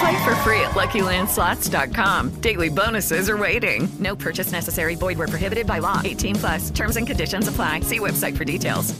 [0.00, 2.40] Play for free at LuckyLandSlots.com.
[2.40, 3.88] Daily bonuses are waiting.
[3.98, 4.96] No purchase necessary.
[4.96, 6.00] Void where prohibited by law.
[6.04, 6.70] 18 plus.
[6.70, 7.80] Terms and conditions apply.
[7.80, 8.94] See website for details.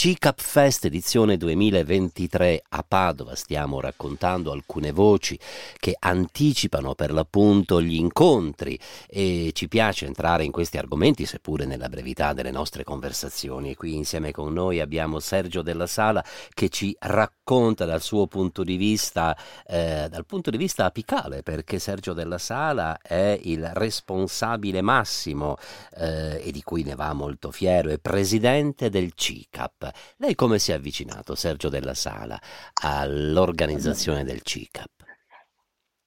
[0.00, 5.38] CICAP Fest edizione 2023 a Padova stiamo raccontando alcune voci
[5.78, 11.90] che anticipano per l'appunto gli incontri e ci piace entrare in questi argomenti seppure nella
[11.90, 16.24] brevità delle nostre conversazioni e qui insieme con noi abbiamo Sergio Della Sala
[16.54, 17.39] che ci racconta
[17.84, 22.98] dal suo punto di vista eh, dal punto di vista apicale perché Sergio Della Sala
[23.02, 25.56] è il responsabile massimo
[25.96, 30.70] eh, e di cui ne va molto fiero è presidente del CICAP lei come si
[30.70, 32.40] è avvicinato, Sergio Della Sala,
[32.82, 34.99] all'organizzazione del CICAP?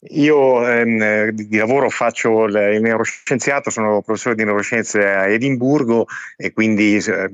[0.09, 6.97] Io ehm, di lavoro faccio il, neuroscienziato, sono professore di neuroscienze a Edimburgo e quindi
[6.97, 7.29] eh,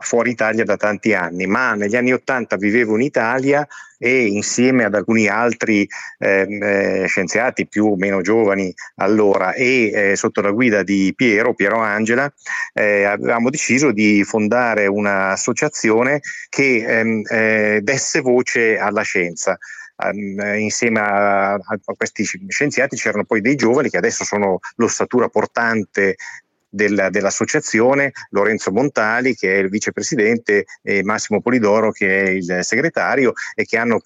[0.00, 4.94] fuori Italia da tanti anni, ma negli anni Ottanta vivevo in Italia e insieme ad
[4.94, 5.86] alcuni altri
[6.18, 11.54] ehm, eh, scienziati più o meno giovani allora e eh, sotto la guida di Piero,
[11.54, 12.32] Piero Angela,
[12.72, 19.56] eh, avevamo deciso di fondare un'associazione che ehm, eh, desse voce alla scienza.
[20.02, 21.60] Um, insieme a, a,
[21.96, 26.16] questi scienziati c'erano poi dei giovani che adesso sono l'ossatura portante
[26.70, 33.32] del, dell'associazione, Lorenzo Montali che è il vicepresidente e Massimo Polidoro che è il segretario
[33.54, 34.00] e che hanno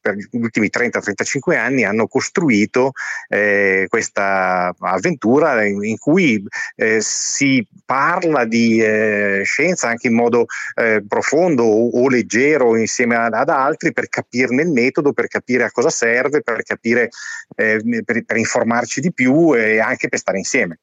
[0.00, 2.92] per gli ultimi 30-35 anni hanno costruito
[3.28, 6.42] eh, questa avventura in, in cui
[6.76, 13.16] eh, si parla di eh, scienza anche in modo eh, profondo o, o, leggero insieme
[13.16, 17.08] ad, ad, altri per capirne il metodo, per capire a cosa serve, per capire,
[17.54, 20.78] eh, per, per informarci di più e anche per stare insieme.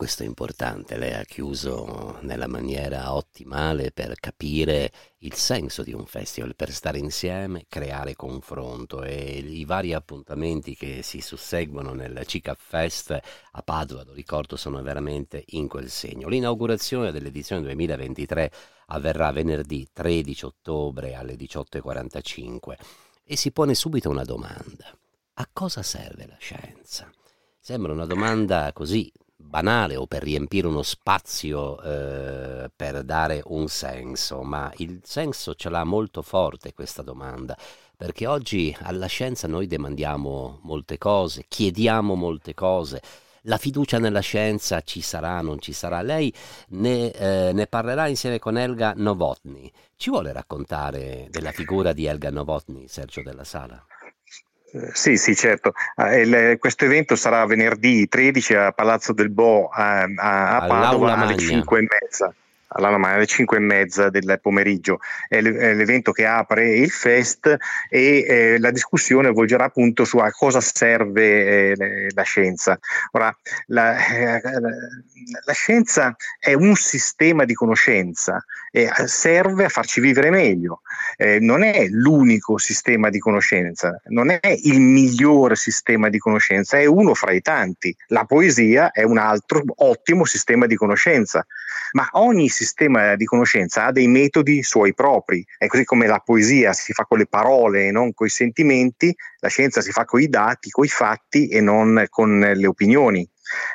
[0.00, 6.06] Questo è importante, lei ha chiuso nella maniera ottimale per capire il senso di un
[6.06, 12.56] festival, per stare insieme, creare confronto e i vari appuntamenti che si susseguono nel CICA
[12.58, 16.28] Fest a Padova, lo ricordo, sono veramente in quel segno.
[16.28, 18.52] L'inaugurazione dell'edizione 2023
[18.86, 22.74] avverrà venerdì 13 ottobre alle 18.45
[23.22, 24.96] e si pone subito una domanda.
[25.34, 27.12] A cosa serve la scienza?
[27.58, 34.42] Sembra una domanda così banale o per riempire uno spazio eh, per dare un senso,
[34.42, 37.56] ma il senso ce l'ha molto forte questa domanda,
[37.96, 43.00] perché oggi alla scienza noi demandiamo molte cose, chiediamo molte cose.
[43.44, 46.02] La fiducia nella scienza ci sarà, non ci sarà.
[46.02, 46.32] Lei
[46.68, 49.70] ne, eh, ne parlerà insieme con Elga Novotny.
[49.96, 53.82] Ci vuole raccontare della figura di Elga Novotny, Sergio della Sala?
[54.92, 55.72] Sì, sì, certo.
[55.96, 61.16] Ah, il, questo evento sarà venerdì 13 a Palazzo del Bo a, a, a Padova
[61.16, 62.34] alle 5 e mezza
[62.72, 65.00] alle 5 e mezza del pomeriggio.
[65.28, 67.56] È l'evento che apre il fest
[67.88, 72.78] e eh, la discussione volgerà appunto su a cosa serve eh, la scienza.
[73.12, 74.40] Ora, la, eh,
[75.44, 80.82] la, scienza è un sistema di conoscenza e serve a farci vivere meglio.
[81.16, 86.86] Eh, non è l'unico sistema di conoscenza, non è il migliore sistema di conoscenza, è
[86.86, 87.94] uno fra i tanti.
[88.08, 91.44] La poesia è un altro ottimo sistema di conoscenza,
[91.92, 96.72] ma ogni sistema di conoscenza ha dei metodi suoi propri, è così come la poesia
[96.72, 100.20] si fa con le parole e non con i sentimenti, la scienza si fa con
[100.20, 103.28] i dati, con i fatti e non con le opinioni.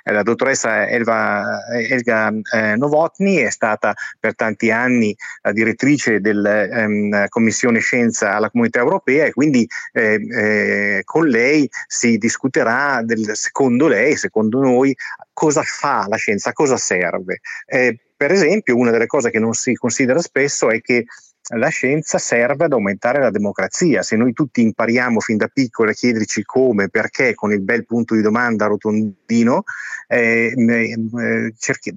[0.04, 6.64] Eh, la dottoressa Elva, Elga eh, Novotny è stata per tanti anni la direttrice della
[6.64, 13.36] ehm, Commissione Scienza alla Comunità Europea e quindi eh, eh, con lei si discuterà del,
[13.36, 14.96] secondo lei, secondo noi,
[15.34, 17.40] cosa fa la scienza, cosa serve.
[17.66, 21.06] Eh, per esempio, una delle cose che non si considera spesso è che
[21.50, 24.02] la scienza serve ad aumentare la democrazia.
[24.02, 28.16] Se noi tutti impariamo fin da piccoli a chiederci come, perché, con il bel punto
[28.16, 29.64] di domanda rotondino,
[30.08, 31.96] eh, eh, cerchi,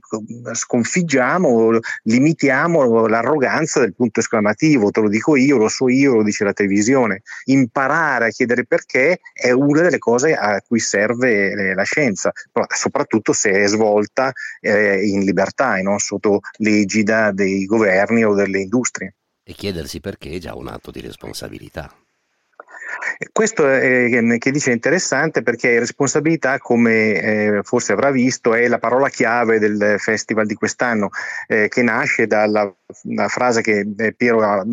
[0.53, 4.91] sconfiggiamo, limitiamo l'arroganza del punto esclamativo.
[4.91, 7.23] Te lo dico io, lo so io, lo dice la televisione.
[7.45, 12.33] Imparare a chiedere perché è una delle cose a cui serve eh, la scienza,
[12.75, 14.31] soprattutto se è svolta
[14.61, 19.15] eh, in libertà e non sotto l'egida dei governi o delle industrie.
[19.51, 21.91] E chiedersi perché è già un atto di responsabilità.
[23.33, 29.09] Questo è, che dice interessante perché responsabilità, come eh, forse avrà visto, è la parola
[29.09, 31.09] chiave del festival di quest'anno,
[31.49, 32.73] eh, che nasce dalla
[33.27, 34.65] frase che eh, Piero ha,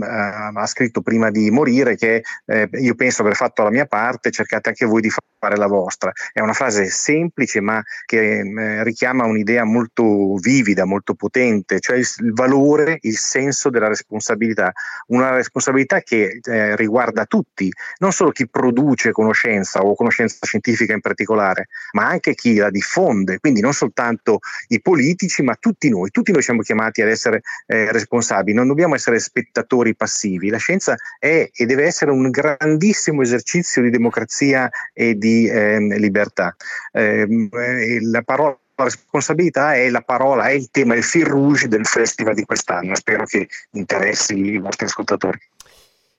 [0.54, 4.70] ha, scritto prima di morire, che eh, io penso aver fatto la mia parte, cercate
[4.70, 6.12] anche voi di fare la vostra.
[6.32, 12.08] È una frase semplice ma che eh, richiama un'idea molto vivida, molto potente, cioè il,
[12.20, 14.72] il, valore, il senso della responsabilità,
[15.08, 21.00] una responsabilità che eh, riguarda tutti, non solo chi produce conoscenza o conoscenza scientifica in
[21.00, 26.34] particolare, ma anche chi la diffonde, quindi non soltanto i politici, ma tutti noi, tutti
[26.34, 31.50] noi siamo chiamati ad essere eh, responsabili, non dobbiamo essere spettatori passivi, la scienza è
[31.52, 36.54] e deve essere un grandissimo esercizio di democrazia e di eh, libertà.
[36.92, 41.86] Ehm, eh, la parola responsabilità è la parola, è il tema, il fil rouge del
[41.86, 42.94] festival di quest'anno.
[42.96, 45.40] Spero che interessi i vostri ascoltatori.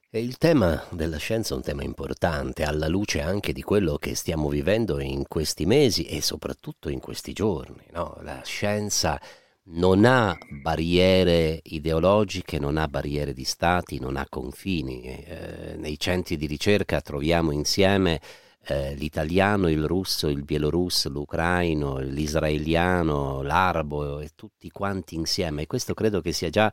[0.09, 4.15] E il tema della scienza è un tema importante, alla luce anche di quello che
[4.15, 7.83] stiamo vivendo in questi mesi e soprattutto in questi giorni.
[7.91, 8.17] No?
[8.23, 9.21] La scienza
[9.65, 15.03] non ha barriere ideologiche, non ha barriere di stati, non ha confini.
[15.03, 18.21] Eh, nei centri di ricerca troviamo insieme
[18.69, 25.63] eh, l'italiano, il russo, il bielorusso, l'ucraino, l'israeliano, l'arabo e tutti quanti insieme.
[25.63, 26.73] E questo credo che sia già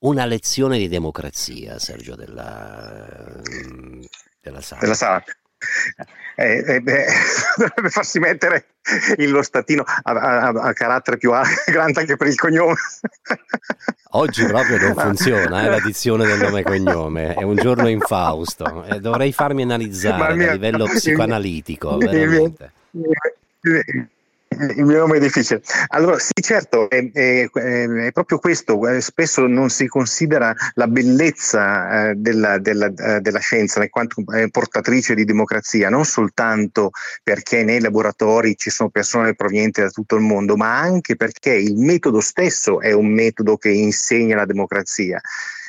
[0.00, 3.40] una lezione di democrazia, Sergio della,
[4.40, 4.80] della Sala.
[4.80, 5.24] Della Sala.
[6.38, 7.06] Eh, eh, beh,
[7.56, 8.66] dovrebbe farsi mettere
[9.16, 11.32] il lo statino a, a, a, carattere più
[11.66, 12.76] grande anche per il cognome.
[14.10, 18.84] Oggi proprio non funziona eh, l'addizione del nome e cognome, è un giorno infausto.
[18.84, 21.96] Eh, dovrei farmi analizzare mia, a livello psicoanalitico.
[21.96, 22.72] Veramente.
[22.90, 23.02] Il,
[23.62, 24.08] il,
[24.76, 25.62] il mio nome è difficile.
[25.88, 28.86] Allora, sì, certo, è, è, è, proprio questo.
[28.88, 34.22] Eh, spesso non si considera la bellezza eh, della, della, eh, della, scienza in quanto
[34.50, 36.90] portatrice di democrazia, non soltanto
[37.22, 41.76] perché nei laboratori ci sono persone provenienti da tutto il mondo, ma anche perché il
[41.76, 45.20] metodo stesso è un metodo che insegna la democrazia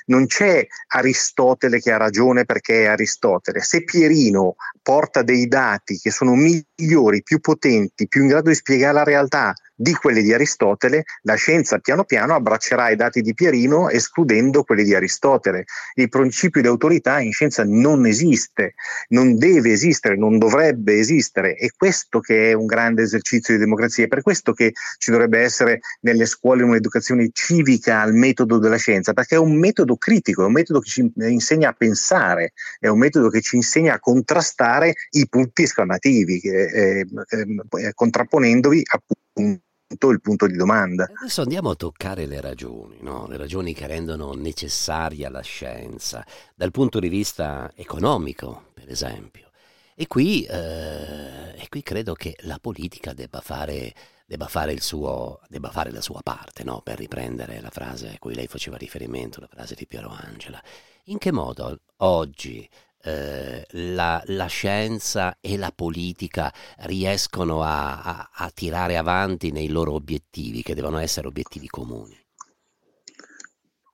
[0.08, 3.62] non c'è Aristotele che ha ragione perché è Aristotele.
[3.62, 8.94] Se Pierino porta dei dati che sono migliori, più potenti, più in grado di spiegare
[8.94, 13.90] la realtà di quelli di Aristotele, la scienza piano piano abbraccerà i dati di Pierino
[13.90, 15.66] escludendo quelli di Aristotele.
[15.94, 18.74] Il principio di autorità in scienza non esiste,
[19.10, 21.54] non deve esistere, non dovrebbe esistere.
[21.54, 25.40] È questo che è un grande esercizio di democrazia, è per questo che ci dovrebbe
[25.42, 30.48] essere nelle scuole un'educazione civica al metodo della scienza, perché è un metodo critico, è
[30.48, 34.96] un metodo che ci insegna a pensare, è un metodo che ci insegna a contrastare
[35.12, 41.10] i punti esclamativi, eh, eh, contrapponendovi appunto il punto di domanda.
[41.22, 43.26] Adesso andiamo a toccare le ragioni, no?
[43.28, 46.26] le ragioni che rendono necessaria la scienza,
[46.56, 49.50] dal punto di vista economico, per esempio.
[49.96, 53.94] E qui, eh, e qui credo che la politica debba fare,
[54.26, 56.82] debba fare, suo, debba fare la sua parte, no?
[56.82, 60.62] per riprendere la frase a cui lei faceva riferimento, la frase di Piero Angela.
[61.06, 62.70] In che modo oggi
[63.04, 69.94] eh, la, la, scienza e la politica riescono a, a, a tirare avanti nei loro
[69.94, 72.18] obiettivi, che devono essere obiettivi comuni.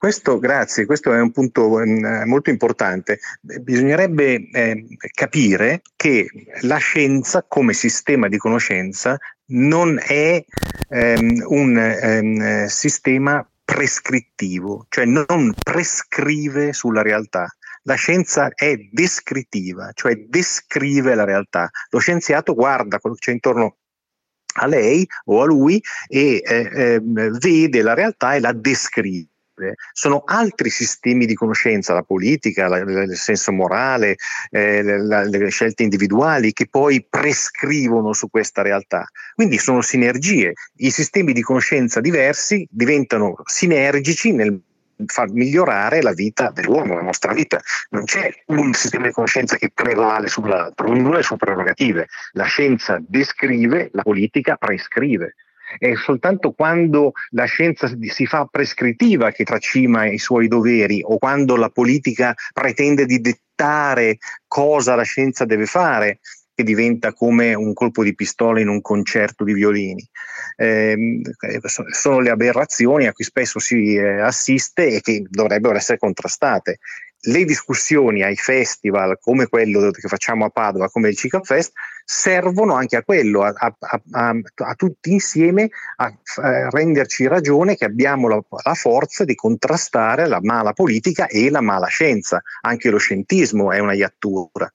[0.04, 3.20] Questo, grazie, questo è un punto eh, molto importante.
[3.40, 6.28] Bisognerebbe eh, capire che
[6.60, 10.44] la scienza come sistema di conoscenza non è
[10.90, 17.48] ehm, un ehm, sistema prescrittivo, cioè non prescrive sulla realtà.
[17.86, 21.70] La scienza è descrittiva, cioè descrive la realtà.
[21.90, 23.76] Lo scienziato guarda quello che c'è intorno
[24.56, 29.28] a lei o a lui e eh, eh, vede la realtà e la descrive
[29.92, 34.16] sono altri sistemi di conoscenza, la politica, la, il senso morale,
[34.50, 39.06] eh, la, le scelte individuali che poi prescrivono su questa realtà.
[39.34, 40.54] Quindi sono sinergie.
[40.76, 44.60] I sistemi di conoscenza diversi diventano sinergici nel
[45.06, 47.60] far migliorare la vita dell'uomo, la nostra vita.
[47.90, 52.08] Non c'è un sistema di conoscenza che prevale sull'altro, ognuno ha le sue prerogative.
[52.32, 55.34] La scienza descrive, la politica prescrive.
[55.78, 61.56] è soltanto quando la scienza si fa prescrittiva che tracima i suoi doveri o quando
[61.56, 66.20] la politica pretende di dettare cosa la scienza deve fare
[66.54, 70.08] che diventa come un colpo di pistola in un concerto di violini.
[70.56, 71.20] Eh,
[71.90, 76.78] sono le aberrazioni a cui spesso si eh, assiste e che dovrebbero essere contrastate
[77.26, 81.72] le discussioni ai festival come quello che facciamo a Padova, come il Cica Fest,
[82.04, 83.76] servono anche a quello, a, a,
[84.10, 86.14] a, a tutti insieme a,
[86.70, 91.86] renderci ragione che abbiamo la, la, forza di contrastare la mala politica e la mala
[91.86, 92.42] scienza.
[92.62, 94.70] Anche lo scientismo è una iattura.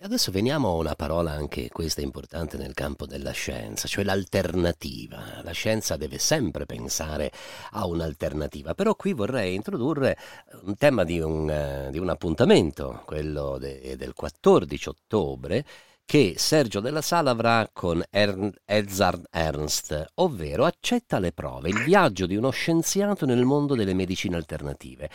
[0.00, 5.40] Adesso veniamo a una parola anche questa importante nel campo della scienza, cioè l'alternativa.
[5.42, 7.32] La scienza deve sempre pensare
[7.72, 10.16] a un'alternativa, però qui vorrei introdurre
[10.62, 11.48] un tema di un,
[11.88, 15.64] uh, di un appuntamento, quello de, del 14 ottobre,
[16.04, 22.26] che Sergio della Sala avrà con Ern- Edzard Ernst, ovvero accetta le prove, il viaggio
[22.26, 25.10] di uno scienziato nel mondo delle medicine alternative.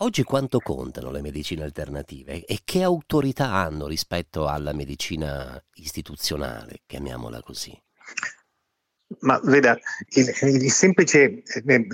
[0.00, 7.40] Oggi quanto contano le medicine alternative e che autorità hanno rispetto alla medicina istituzionale, chiamiamola
[7.40, 7.72] così?
[9.20, 9.78] Ma veda,
[10.16, 11.86] il, il semplice eh,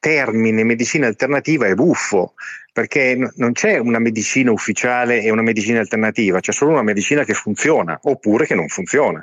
[0.00, 2.34] termine medicina alternativa è buffo,
[2.72, 7.34] perché non c'è una medicina ufficiale e una medicina alternativa, c'è solo una medicina che
[7.34, 9.22] funziona oppure che non funziona.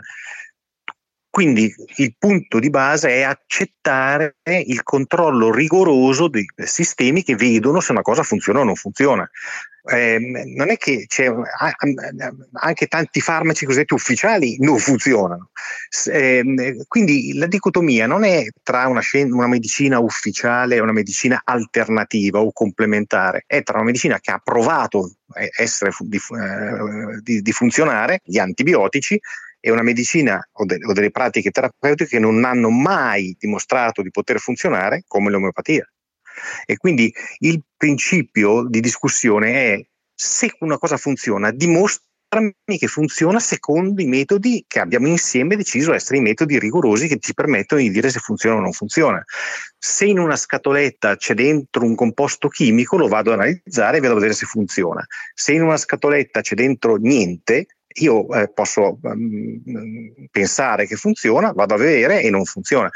[1.34, 7.92] Quindi il punto di base è accettare il controllo rigoroso dei sistemi che vedono se
[7.92, 9.28] una cosa funziona o non funziona.
[9.86, 10.20] Eh,
[10.56, 11.08] non è che
[12.52, 15.50] anche tanti farmaci cosiddetti ufficiali non funzionano.
[16.06, 21.42] Eh, quindi la dicotomia non è tra una, scien- una, medicina ufficiale e una medicina
[21.44, 27.52] alternativa o complementare, è tra una medicina che ha provato a essere eh, di, di
[27.52, 29.20] funzionare, gli antibiotici,
[29.64, 34.12] è una medicina o, de- o, delle pratiche terapeutiche che non hanno mai dimostrato di
[34.12, 35.90] poter funzionare come l'omeopatia.
[36.66, 44.02] E quindi il principio di discussione è se una cosa funziona, dimostrami che funziona secondo
[44.02, 48.10] i metodi che abbiamo insieme deciso essere i metodi rigorosi che ti permettono di dire
[48.10, 49.24] se funziona o non funziona.
[49.78, 54.12] Se in una scatoletta c'è dentro un composto chimico, lo vado ad analizzare e vedo
[54.12, 55.06] a vedere se funziona.
[55.34, 59.62] Se in una scatoletta c'è dentro niente, io eh, posso um,
[60.32, 62.90] pensare che funziona, vado a vedere e non funziona.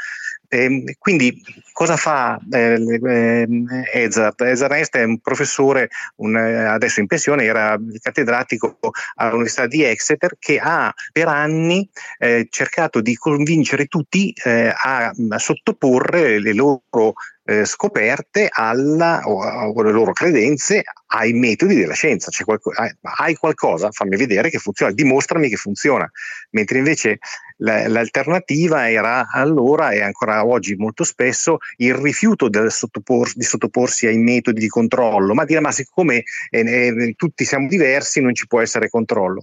[0.48, 3.48] E, ehm, quindi cosa fa eh, eh,
[3.92, 4.40] Ezard?
[4.40, 8.78] Ezard Ernst è un professore, un, eh, adesso in pensione, era cattedratico
[9.16, 11.88] all'Università di Exeter, che ha per anni
[12.18, 17.14] eh, cercato di convincere tutti eh, a, a sottoporre le loro
[17.44, 22.30] eh, scoperte alla, o, o, le loro credenze ai metodi della scienza.
[22.30, 26.10] Cioè, qualco, hai qualcosa, fammi vedere che funziona, dimostrami che funziona.
[26.50, 27.18] Mentre invece
[27.58, 34.60] l'alternativa era allora e ancora oggi molto spesso il rifiuto sottopor, di sottoporsi ai metodi
[34.60, 38.88] di controllo, ma dire ma siccome eh, eh, tutti siamo diversi non ci può essere
[38.88, 39.42] controllo.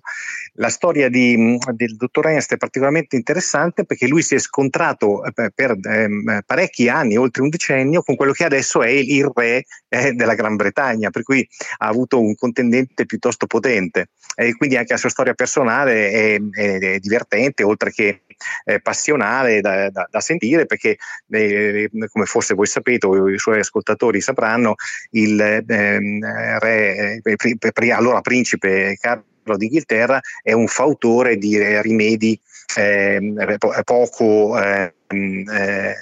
[0.54, 5.52] La storia di, del dottor Ernst è particolarmente interessante perché lui si è scontrato eh,
[5.54, 10.14] per eh, parecchi anni, oltre un decennio, con quello che adesso è il re eh,
[10.14, 15.00] della Gran Bretagna, per cui ha avuto un contendente piuttosto potente e quindi anche la
[15.00, 18.05] sua storia personale è, è, è divertente, oltre che
[18.66, 20.98] eh, passionale da, da, da, sentire perché
[21.30, 24.76] eh, come forse voi sapete o i suoi ascoltatori sapranno
[25.12, 32.40] il ehm, re, eh, allora principe Carlo d'Inghilterra è un fautore di rimedi
[32.76, 35.96] ehm, poco ehm, eh,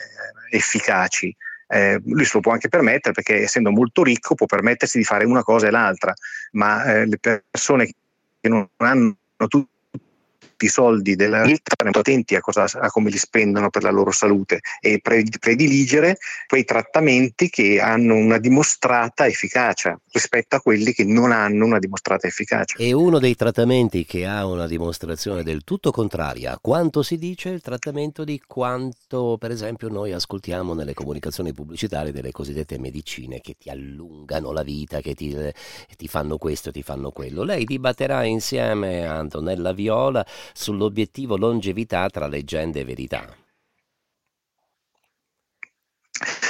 [0.49, 1.35] efficaci.
[1.67, 5.25] Eh, lui se lo può anche permettere perché essendo molto ricco può permettersi di fare
[5.25, 6.13] una cosa e l'altra,
[6.51, 7.91] ma eh, le persone
[8.39, 9.72] che non hanno tutti
[10.63, 14.59] i soldi della vita, attenti a, cosa, a, come li spendono per la loro salute
[14.79, 16.17] e prediligere
[16.47, 22.27] quei trattamenti che hanno una dimostrata efficacia rispetto a quelli che non hanno una dimostrata
[22.27, 22.77] efficacia.
[22.77, 27.49] E uno dei trattamenti che ha una dimostrazione del tutto contraria a quanto si dice
[27.49, 33.41] è il trattamento di quanto per esempio noi ascoltiamo nelle comunicazioni pubblicitarie delle cosiddette medicine
[33.41, 35.35] che ti allungano la vita, che ti,
[35.97, 37.43] ti fanno questo, ti fanno quello.
[37.43, 43.35] Lei dibatterà insieme a Antonella Viola sull'obiettivo longevità tra leggende e verità.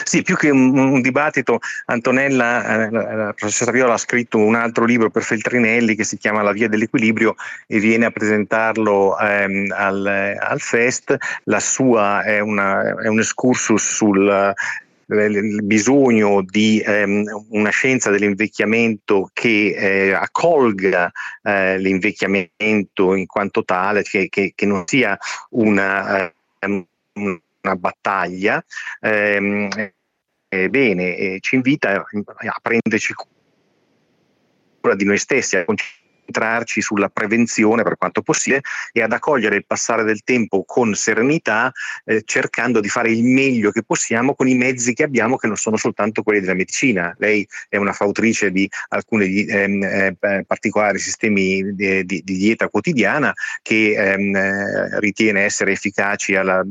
[0.04, 4.86] Sì, più che un, un dibattito, Antonella, eh, la professoressa Viola ha scritto un altro
[4.86, 10.38] libro per Feltrinelli che si chiama La via dell'equilibrio e viene a presentarlo ehm, al,
[10.40, 11.16] al, Fest.
[11.46, 14.54] La sua è, una, è un excursus sul
[15.08, 24.04] il bisogno di ehm, una scienza dell'invecchiamento che eh, accolga eh, l'invecchiamento in quanto tale,
[24.04, 25.18] che, che, che non sia
[25.52, 28.64] una, eh, una battaglia,
[29.02, 29.70] ehm,
[30.70, 33.14] bene, ci invita a prenderci
[34.80, 38.62] cura di noi stessi, a concentrarci concentrarci sulla prevenzione per quanto possibile
[38.92, 41.72] e ad accogliere il passare del tempo con serenità,
[42.06, 45.58] eh, cercando di fare il meglio che possiamo con i mezzi che abbiamo, che non
[45.58, 47.14] sono soltanto quelli della medicina.
[47.18, 53.34] Lei è una fautrice di alcuni ehm, eh, particolari sistemi di, di, di, dieta quotidiana
[53.62, 56.64] che ehm, eh, ritiene essere efficaci alla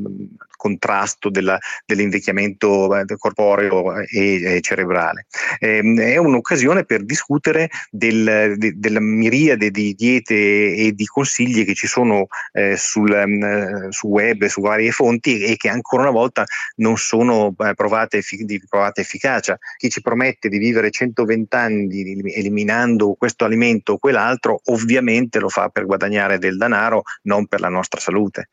[0.55, 5.25] contrasto della, dell'invecchiamento eh, corporeo e, e cerebrale.
[5.59, 11.73] Eh, è un'occasione per discutere del, de, della miriade di diete e di consigli che
[11.73, 16.45] ci sono eh, sul, um, su web, su varie fonti e che ancora una volta
[16.77, 19.57] non sono eh, provate di provata efficacia.
[19.77, 25.69] Chi ci promette di vivere 120 anni eliminando questo alimento o quell'altro, ovviamente lo fa
[25.69, 28.47] per guadagnare del denaro, non per la nostra salute.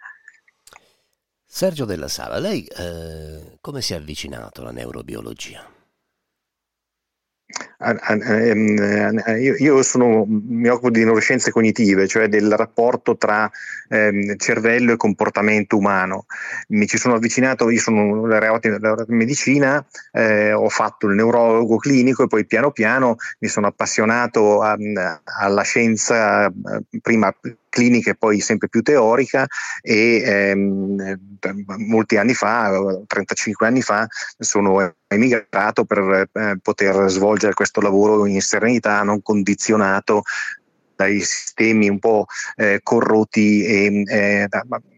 [1.47, 5.79] Sergio Della Sala, lei eh, come si è avvicinato alla neurobiologia?
[7.83, 9.23] Ehm,
[9.59, 13.50] io, sono, mi occupo di neuroscienze cognitive, cioè del rapporto tra
[13.88, 16.26] ehm, cervello e comportamento umano.
[16.69, 22.25] Mi ci sono avvicinato, io sono laureato in medicina, eh, ho fatto il neurologo clinico
[22.25, 24.76] e poi piano piano mi sono appassionato a,
[25.40, 26.52] alla scienza, eh,
[27.00, 27.35] prima
[27.70, 29.46] clinica e poi sempre più teorica
[29.80, 31.18] e ehm,
[31.86, 32.70] molti anni fa,
[33.06, 34.06] 35 anni fa,
[34.38, 40.22] sono emigrato per eh, poter svolgere questo lavoro in serenità, non condizionato
[40.94, 44.46] dai sistemi un po' eh, corrotti e eh,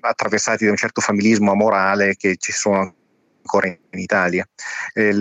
[0.01, 3.02] attraversati da un certo familismo amorale che ci sono
[3.43, 4.47] ancora in Italia.
[4.95, 5.13] Eh,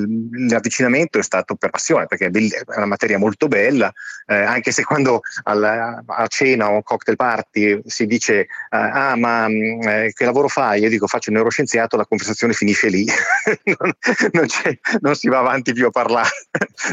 [0.47, 3.91] l'avvicinamento è stato per passione perché è una materia molto bella,
[4.27, 8.47] eh, anche se quando alla, a cena o a un cocktail party si dice eh,
[8.69, 10.81] ah ma mm, eh, che lavoro fai?
[10.81, 13.05] Io dico faccio il neuroscienziato, la conversazione finisce lì,
[13.63, 13.91] non,
[14.31, 14.45] non,
[14.99, 16.29] non, si va avanti più a parlare.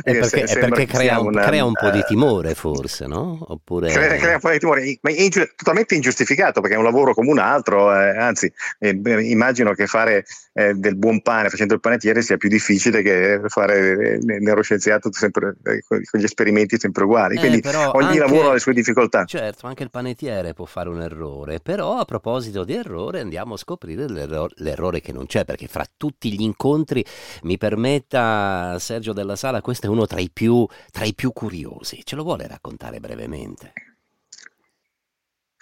[0.02, 3.38] È perché, è perché crea, un, una, crea, un, po' di timore forse, no?
[3.49, 3.90] Oppure...
[3.90, 7.14] Crea, crea, un po' di timore, ma è ingi- totalmente ingiustificato perché è un lavoro
[7.14, 12.37] come un altro, eh, anzi immagino che fare del buon pane facendo il panettiere sia
[12.37, 17.37] più difficile che fare il neuroscienziato sempre, eh, con gli esperimenti sempre uguali.
[17.37, 19.24] Eh, Quindi ogni anche, lavoro ha le sue difficoltà.
[19.24, 23.57] Certo, anche il panettiere può fare un errore, però a proposito di errore andiamo a
[23.57, 27.04] scoprire l'errore, l'errore che non c'è, perché fra tutti gli incontri,
[27.42, 32.00] mi permetta Sergio della Sala, questo è uno tra i più, tra i più curiosi.
[32.04, 33.72] Ce lo vuole raccontare brevemente?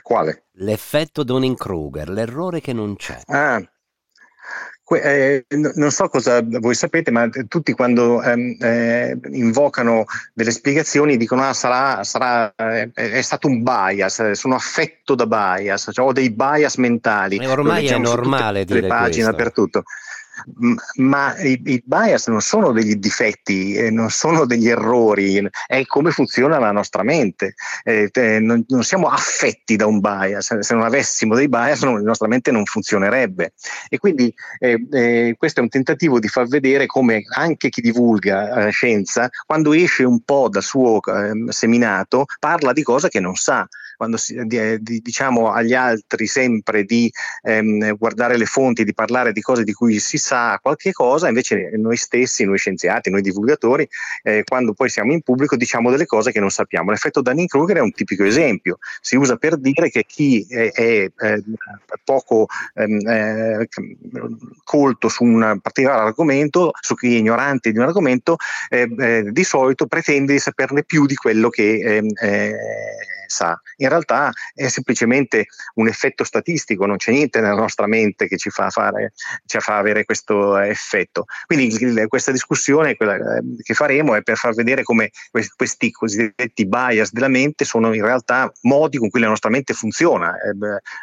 [0.02, 0.44] Quale?
[0.58, 3.20] L'effetto Donning-Kruger, l'errore che non c'è.
[3.26, 3.60] Ah,
[4.94, 11.42] eh, non so cosa voi sapete, ma tutti quando ehm, eh, invocano delle spiegazioni dicono
[11.42, 16.30] ah, sarà, sarà eh, è stato un bias, sono affetto da bias, cioè ho dei
[16.30, 17.38] bias mentali.
[17.38, 19.42] E ormai è normale dire le pagine questo.
[19.42, 19.82] per tutto
[20.96, 26.10] ma i, i, bias non sono degli difetti, eh, non sono degli errori, è come
[26.10, 27.54] funziona la nostra mente.
[27.84, 31.94] Eh, eh, non, non, siamo affetti da un bias, se non avessimo dei bias non,
[31.94, 33.52] la nostra mente non funzionerebbe.
[33.88, 38.66] E quindi eh, eh, questo è un tentativo di far vedere come anche chi divulga
[38.66, 43.34] eh, scienza, quando esce un po' dal suo ehm, seminato, parla di cose che non
[43.34, 43.66] sa
[43.96, 47.10] quando si, di, di, diciamo agli altri sempre di
[47.42, 51.70] ehm, guardare le fonti, di parlare di cose di cui si sa qualche cosa, invece
[51.76, 53.88] noi stessi, noi scienziati, noi divulgatori,
[54.22, 56.90] eh, quando poi siamo in pubblico diciamo delle cose che non sappiamo.
[56.90, 61.42] L'effetto Dunning-Kruger è un tipico esempio, si usa per dire che chi è, è, è
[62.04, 63.68] poco ehm, eh,
[64.64, 68.36] colto su un particolare argomento, su chi è ignorante di un argomento,
[68.68, 72.08] eh, eh di solito pretende di saperne più di quello che ehm,
[73.26, 73.60] sa.
[73.76, 78.50] In realtà è semplicemente un effetto statistico, non c'è niente nella nostra mente che ci
[78.50, 79.12] fa, fare,
[79.44, 81.26] ci fa avere questo effetto.
[81.46, 85.10] Quindi questa discussione ehm, che faremo è per far vedere come
[85.56, 90.34] questi cosiddetti bias della mente sono in realtà modi con cui la nostra mente funziona.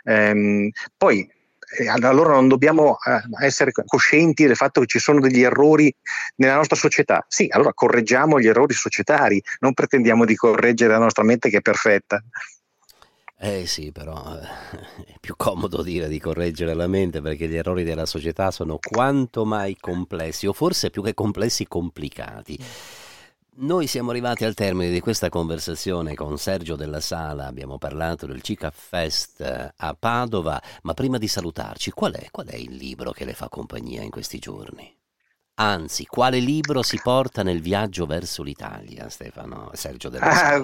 [0.03, 1.42] Ehm, poi eh,
[1.87, 5.93] allora non dobbiamo eh, essere coscienti del fatto che ci sono degli errori
[6.37, 7.25] nella nostra società.
[7.27, 11.61] Sì, allora correggiamo gli errori societari, non pretendiamo di correggere la nostra mente che è
[11.61, 12.21] perfetta.
[13.45, 17.83] Eh sì, però eh, è più comodo dire di correggere la mente perché gli errori
[17.83, 22.57] della società sono quanto mai complessi, o forse più che complessi, complicati.
[23.55, 28.41] Noi siamo arrivati al termine di questa conversazione con Sergio Della Sala, abbiamo parlato del
[28.41, 33.11] CICA Fest eh, a Padova, ma prima di salutarci, qual è, qual è il libro
[33.11, 34.91] che le fa compagnia in questi giorni?
[35.55, 40.55] Anzi, quale libro si porta nel viaggio verso l'Italia, Stefano Sergio Della ah, Sala?
[40.55, 40.59] Ah,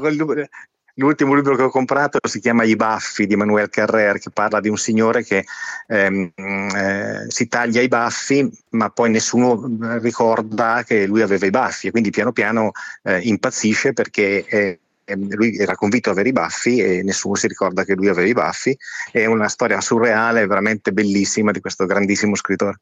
[0.95, 4.69] L'ultimo libro che ho comprato si chiama I baffi di Manuel Carrer, che parla di
[4.69, 5.45] un signore che
[5.87, 11.87] ehm, eh, si taglia i baffi, ma poi nessuno ricorda che lui aveva i baffi
[11.87, 12.71] e quindi piano piano
[13.03, 14.79] eh, impazzisce perché eh,
[15.15, 18.33] lui era convinto di avere i baffi e nessuno si ricorda che lui aveva i
[18.33, 18.77] baffi.
[19.11, 22.81] È una storia surreale, veramente bellissima di questo grandissimo scrittore.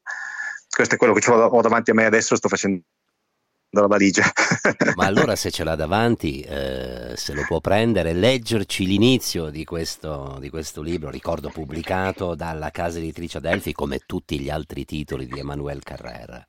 [0.68, 2.82] Questo è quello che ho davanti a me adesso, sto facendo
[3.78, 4.24] dalla valigia.
[4.96, 10.36] Ma allora se ce l'ha davanti, eh, se lo può prendere, leggerci l'inizio di questo,
[10.40, 15.38] di questo, libro, ricordo pubblicato dalla casa editrice Adelphi come tutti gli altri titoli di
[15.38, 16.44] Emanuele Carrera.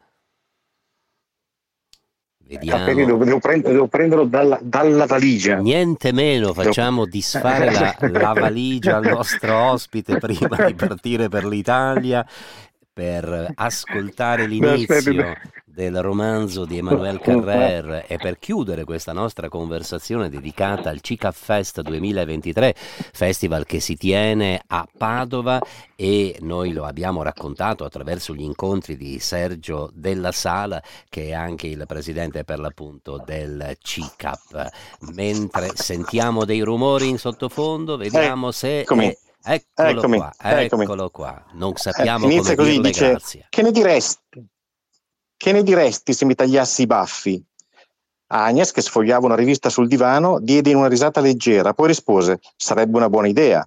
[2.49, 2.83] Vediamo.
[2.83, 5.57] Ah, devo, devo, prendere, devo, prenderlo dalla, dalla, valigia.
[5.57, 12.25] Niente meno, facciamo disfare la, la valigia al nostro ospite prima di partire per l'Italia
[12.91, 15.35] per ascoltare l'inizio
[15.79, 21.79] del romanzo di Emmanuel Carrer e per chiudere questa nostra conversazione dedicata al CICA Fest
[21.79, 22.75] 2023,
[23.13, 25.57] festival che si tiene a Padova
[25.95, 31.67] e noi lo abbiamo raccontato attraverso gli incontri di Sergio Della Sala che è anche
[31.67, 34.69] il presidente per l'appunto del CICAP.
[35.13, 38.81] Mentre sentiamo dei rumori in sottofondo, vediamo se...
[38.81, 39.17] È...
[39.41, 40.83] Eccolo eccomi, qua, eccomi.
[40.83, 41.45] eccolo qua.
[41.53, 43.17] Non sappiamo eh, come così, dice.
[43.47, 44.45] Che ne diresti?
[45.41, 47.41] Che ne diresti se mi tagliassi i baffi?
[48.27, 52.97] Agnes, che sfogliava una rivista sul divano, diede in una risata leggera, poi rispose: Sarebbe
[52.97, 53.65] una buona idea.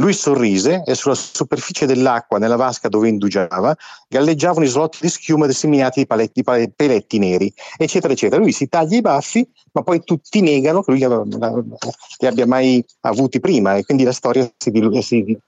[0.00, 3.72] Lui sorrise e sulla superficie dell'acqua, nella vasca dove indugiava,
[4.08, 8.42] galleggiavano isolotti di schiuma disseminati di, paletti, di peletti neri, eccetera, eccetera.
[8.42, 13.38] Lui si taglia i baffi, ma poi tutti negano che lui li abbia mai avuti
[13.38, 15.38] prima e quindi la storia si, si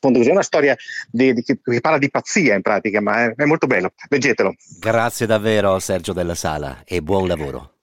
[0.00, 0.76] è una storia
[1.08, 3.92] di, di, che parla di pazzia in pratica, ma è, è molto bello.
[4.08, 4.54] Leggetelo.
[4.78, 7.74] Grazie davvero Sergio Della Sala e buon lavoro.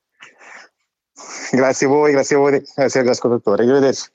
[1.52, 3.64] Grazie a voi, grazie a voi, grazie agli ascoltatori.
[3.64, 4.10] Arrivederci.